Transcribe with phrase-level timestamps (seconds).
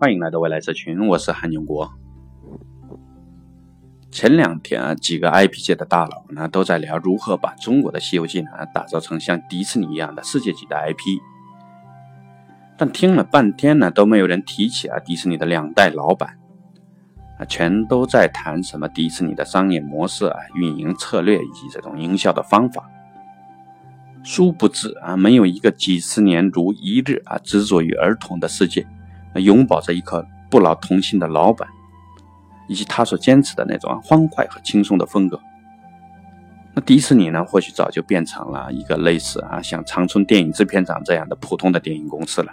[0.00, 1.92] 欢迎来到未来社群，我是韩永国。
[4.12, 11.18] 前两天啊，几个 IP 界的大佬呢都在聊如何把中国的《西游记》呢打造成像迪士尼一样的世界级的 IP，
[12.76, 16.38] 但听了半天呢都没有人提起啊迪士尼的两代老板
[17.40, 22.88] 啊，全都在谈什么迪士尼的商业模式啊、运营策略以及这种营销的方法。
[24.22, 28.86] 殊不知啊，没有一个几十年如一日啊执着于儿童的世界。
[29.34, 31.68] 拥抱着一颗不老童心的老板，
[32.68, 35.40] 以及他所坚持的那种欢快和轻松的风格，
[36.74, 37.44] 那迪士尼呢？
[37.44, 42.52] 或许早就变成了一个类似啊像长春电影制片厂这样的普通的电影公司了。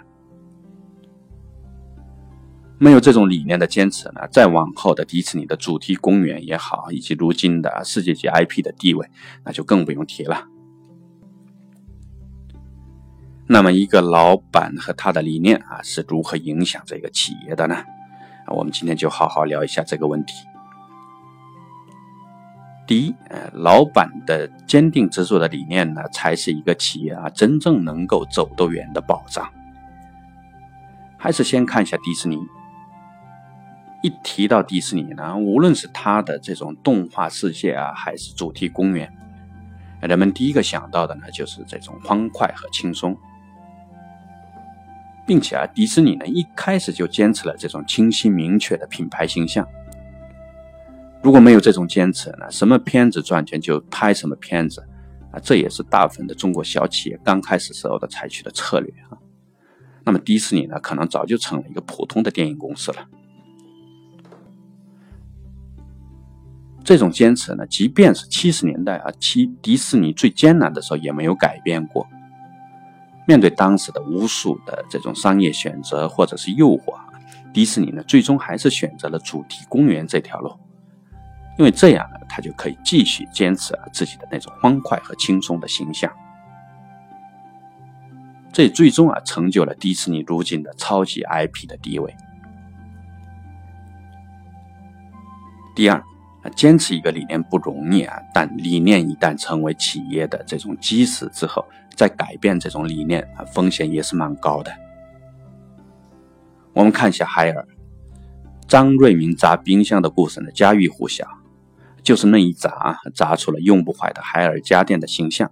[2.78, 9.08] 没有这种理念的坚持呢，再往后的迪士尼的主题公园也好，以及如今的世界级 IP 的地位，
[9.44, 10.46] 那就更不用提了。
[13.48, 17.76] 那么，一个老板和他的理念啊，是如何影响这个企业的呢？
[18.48, 20.34] 我们今天就好好聊一下这个问题。
[22.88, 29.48] 第一，呃，老板的坚定执着的理念呢，才是一个企业啊真正能够走得远的保障。
[31.16, 32.38] 还是先看一下迪士尼。
[34.02, 39.12] 一提到迪士尼呢，无论是它的这种动画世界啊，还是主题公园，
[40.00, 43.16] 人们第一个想到的呢，就是这种欢快和轻松。
[45.26, 49.66] 并且啊，迪士尼呢一开始就坚持了这种清晰明确的品牌形象。
[51.22, 54.80] 如果没有这种坚持呢，什么片子赚钱就拍什么片子
[55.32, 59.18] 啊，这也是大部分的中国小企业刚开始时候的采取的策略啊。
[60.04, 63.08] 那么迪士尼呢，可能早就成了一个普通的电影公司了。
[66.84, 72.06] 这种坚持呢，即便是七十年代啊，七迪士尼最艰难的时候也没有改变过。
[73.26, 76.94] 面对当时的无数的这种商业选择或者是诱惑，
[77.52, 80.56] 迪士尼呢最终还是选择了主题公园这条路，
[81.58, 86.12] 因为这样呢，他就可以继续坚持啊自己的那种欢快和轻松的形象。
[88.52, 92.16] 这最终啊成就了迪士尼如今的超级 IP 的地位。
[95.74, 96.02] 第二，
[96.50, 101.64] 坚持一个理念不容易啊，但理念一旦成为企业的这种基石之后。
[101.96, 104.70] 再改变这种理念，风险也是蛮高的。
[106.74, 107.66] 我们看一下海尔，
[108.68, 111.26] 张瑞敏砸冰箱的故事呢，家喻户晓，
[112.02, 115.50] 就是那一砸啊，砸出了用不坏的海尔家电的形象。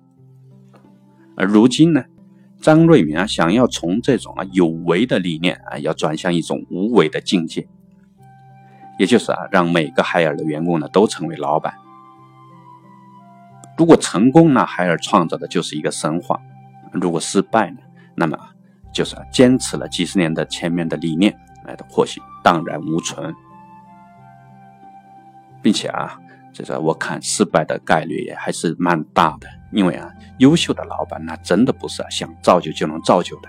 [1.35, 2.05] 而如今呢，
[2.61, 7.67] 张瑞敏啊，想要从这种啊有为的理念啊，要转向一种无为的境界，
[8.99, 11.75] 也就是啊，让每个海尔的员工呢，都成为老板。
[13.77, 16.37] 如果成功，呢海尔创造的就是一个神话；
[16.93, 17.79] 如果失败呢，
[18.15, 18.39] 那么
[18.93, 23.35] 就是坚持了几十年的前面的理念，哎，或许荡然无存。
[25.61, 26.21] 并且啊，
[26.53, 33.49] 这个我看失败的概率也还是蛮大的，因为啊，优秀的老板那真的不是啊想造就就能造就的。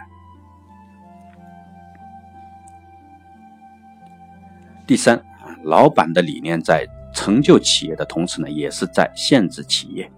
[4.88, 5.22] 第三，
[5.66, 6.86] 老板的理念在。
[7.18, 10.12] 成就企业的同时呢，也是在限制企业。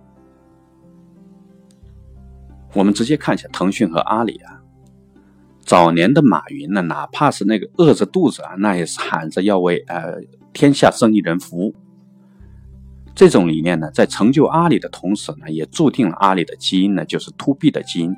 [2.74, 4.64] 我们直接看一下腾讯和阿里啊，
[5.62, 10.16] 早年的马云呢，哪怕是那个饿着肚子啊，那也是喊着要为呃
[10.54, 11.76] 天下生意人服务。
[13.14, 18.16] 这种理念呢，在成就阿里的同时呢，也注定了阿里的基因呢，就是 to B 的基因。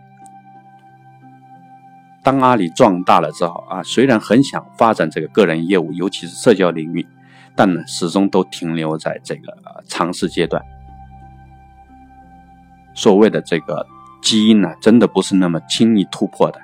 [2.23, 7.05] 当阿里壮大了之后啊，虽然很想发展这个个人业务，尤其是社交领域。
[7.59, 9.53] 但呢，始终都停留在这个
[9.85, 10.63] 尝试阶段。
[12.93, 13.85] 所谓的这个
[14.21, 16.61] 基因呢，真的不是那么轻易突破的。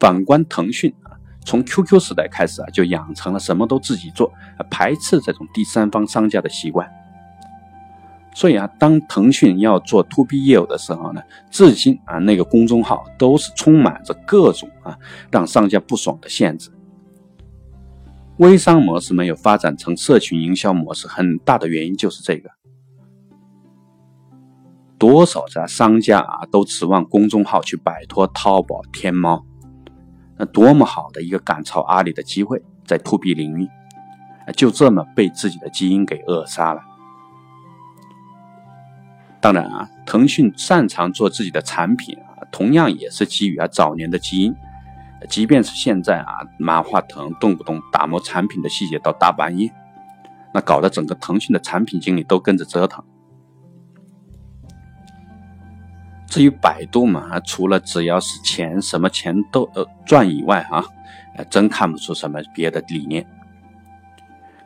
[0.00, 4.32] 反观腾讯啊，从 QQ 时代开始啊，就养成了什么都自己做，
[4.68, 6.90] 排斥这种第三方商家的习惯。
[8.34, 11.22] 所以啊，当腾讯要做 To B 业务的时候呢，
[11.52, 14.98] 至今啊，那个公众号都是充满着各种啊
[15.30, 16.72] 让商家不爽的限制。
[18.40, 22.48] 微商模式没有发展成社群营销模式，很大的原因就是这个。
[24.96, 29.44] 多少家商家啊，都指望公众号去摆脱淘宝、天猫，
[30.38, 33.68] 那多么好的一个赶超阿里的机会，在 to B 领域，
[34.56, 36.80] 就这么被自己的基因给扼杀了。
[39.38, 44.54] 当然啊，腾讯擅长做自己的产品啊，同样也是基于啊早年的基因。
[45.28, 49.72] 即便是现在啊，马化腾动不动打磨产品的细节到大半夜，
[50.54, 53.04] 那搞得整个腾讯的产品经理都跟着折腾。
[56.26, 60.84] 至于百度嘛，除了只要是钱，什么钱都呃赚以外啊，
[61.50, 63.26] 真看不出什么别的理念。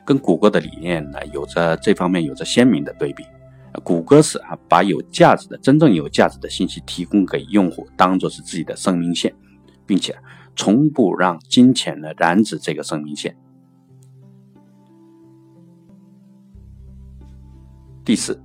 [0.04, 3.24] 跟谷歌的理念呢，有着这方面有着鲜明的对比。
[3.82, 9.34] 谷歌是啊，把有价值的、真正有价值的信息提供给用户，当做是自己的生命线，
[9.86, 10.14] 并且
[10.56, 13.36] 从不让金钱呢染指这个生命线。
[18.04, 18.40] 第四。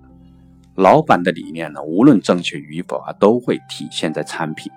[0.75, 4.71] 老板的理念呢，无论正确与否啊，都会体现在产品。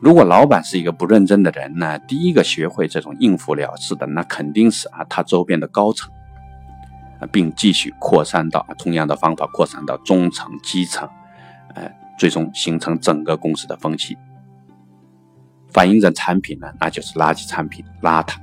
[0.00, 6.10] 如果老板是一个不认真的人呢，第一个学会这种应付了事的，那肯定是啊他周边的高层，
[7.30, 11.06] 并继续扩散到同样的方法扩散到中层、基层，
[12.22, 14.16] 最终形成整个公司的风气。
[15.72, 18.36] 反映在产品呢，那就是垃圾产品，邋遢。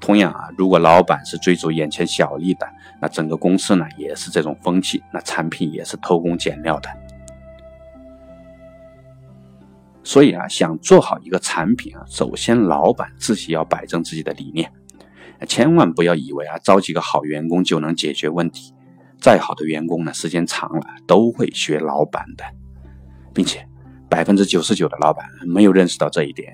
[0.00, 2.66] 同样啊，如果老板是追逐眼前小利的，
[3.00, 6.90] 那整个公司呢也是这种风气，那产品也是偷工减料的。
[10.02, 14.68] 所以啊，想做好一个产品啊，首先老板自己要摆正自己的理念，
[15.46, 18.74] 千万不要以为啊招几个好员工就能解决问题。
[19.24, 22.44] 再好的员工呢，时间长了都会学老板的，
[23.32, 23.66] 并且
[24.06, 26.52] 百分之九十九的老板没有认识到这一点。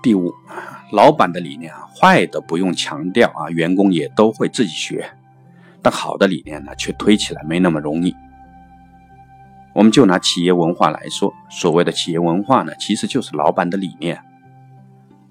[0.00, 0.32] 第五，
[0.92, 5.02] 老板的理念啊，坏的不用强调啊，员工也都会自己学；
[5.82, 8.14] 但好的理念呢，却推起来没那么容易。
[9.74, 14.22] 我们就拿企业文化来说，所谓的企业文化呢，其实就是老板的理念，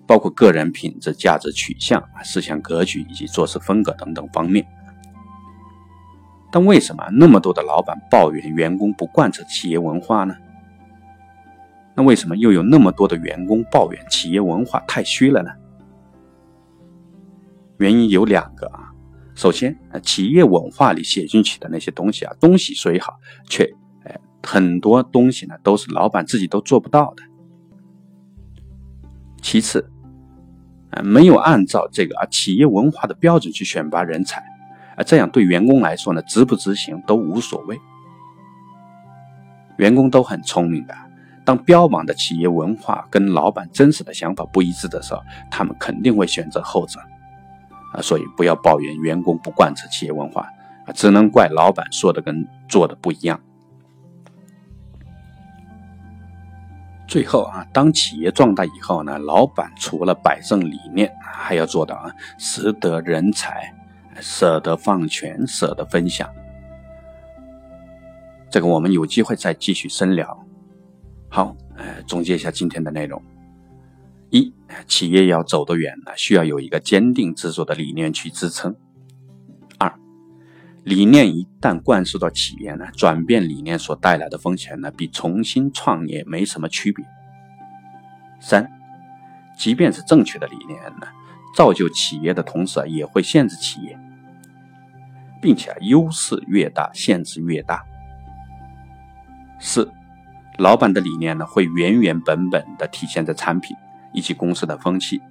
[0.10, 4.66] 包括个人品质、价值取向、思想格局以及做事风格等等方面。
[6.52, 10.36] 但为什么那么多的老板抱怨员工不贯彻企业文化呢？
[11.96, 15.52] 那为什么又有那么多的员工抱怨企业文化太虚了呢？
[17.78, 18.90] 原因有两个啊。
[19.36, 23.64] 首先，企业文化里写进去的那些东西啊，东西虽好，却
[24.06, 27.22] 哎很多东西呢都是老板自己都做不到的。
[29.42, 29.90] 其次，
[30.92, 34.42] 啊没有按照这个啊企业文化的标准去选拔人才，
[34.96, 37.80] 啊这样对员工来说呢，执不执行都无所谓。
[39.78, 40.96] 员工都很聪明的。
[41.46, 47.00] 当标榜的企业文化跟老板真实的想法不一致的时候，他们肯定会选择后者
[47.94, 48.02] 啊！
[48.02, 50.48] 所以不要抱怨员工不贯彻企业文化
[50.86, 53.40] 啊，只能怪老板说的跟做的不一样。
[57.10, 63.74] 最后啊，当企业壮大以后呢，老板除了摆正理念，还要做到啊，识得人才，
[64.22, 66.30] 舍得放权，舍得分享。
[68.52, 70.46] 这个我们有机会再继续深聊。
[71.30, 73.20] 好，呃，总结一下今天的内容：
[74.30, 74.54] 一，
[74.88, 78.72] 企业要走得远呢，需要有一个坚定执着的理念去支撑；
[80.90, 87.06] 理念一旦灌输到企业呢，转变理念所带来的风险呢，比重新创业没什么区别；
[88.42, 88.68] 三，
[89.56, 91.06] 即便是正确的理念呢，
[91.56, 93.96] 造就企业的同时啊，也会限制企业，
[95.40, 97.78] 并且优势越大，限制越大；
[99.60, 99.92] 四。
[100.58, 103.78] 老板的理念呢，会原原本本的体现在产品
[104.12, 105.22] 以及公司的风气。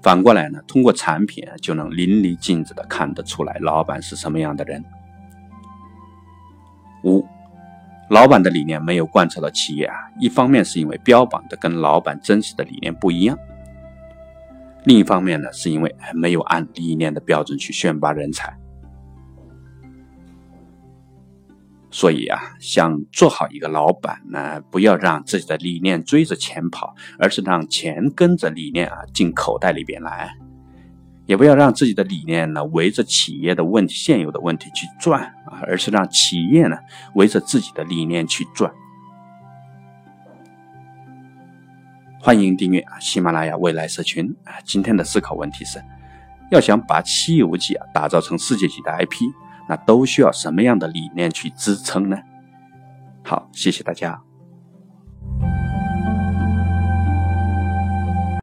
[0.00, 4.84] 反过来呢，通过产品就能淋漓尽致的看得出来老板是什么样的人。
[7.04, 7.26] 五，
[8.08, 13.36] 老板的理念没有贯彻到企业啊，一方面是因为标榜的跟老板真实的理念不一样，
[14.84, 18.56] 另一方面呢，是因为没有按理念的标准去选拔人才。
[21.90, 30.28] 所以啊，想做好一个老板呢，不要让自己的理念追着钱跑，而是让钱跟着理念啊进口袋里边来；
[31.24, 36.76] 也不要让自己的理念呢围着企业的问题、现有的问题去转啊，而是让企业呢
[37.14, 38.70] 围着自己的理念去转。
[42.20, 44.60] 欢迎订阅啊喜马拉雅未来社群啊。
[44.62, 45.82] 今天的思考问题是：
[46.50, 49.22] 要想把《西游记》啊打造成世界级的 IP。
[49.68, 52.16] 那都需要什么样的理念去支撑呢？
[53.24, 54.20] 好，谢谢大家。